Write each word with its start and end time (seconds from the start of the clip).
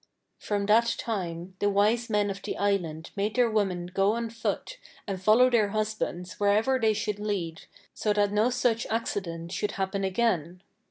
From 0.39 0.65
that 0.65 0.95
time 0.97 1.53
the 1.59 1.69
wise 1.69 2.09
men 2.09 2.31
of 2.31 2.41
the 2.41 2.57
island 2.57 3.11
made 3.15 3.35
their 3.35 3.51
women 3.51 3.85
go 3.85 4.13
on 4.13 4.31
foot 4.31 4.79
and 5.05 5.21
follow 5.21 5.47
their 5.47 5.67
husbands 5.67 6.39
wherever 6.39 6.79
they 6.79 6.93
should 6.95 7.19
lead, 7.19 7.65
so 7.93 8.11
that 8.13 8.31
no 8.31 8.49
such 8.49 8.87
accident 8.87 9.51
should 9.51 9.73
happen 9.73 10.03
again. 10.03 10.63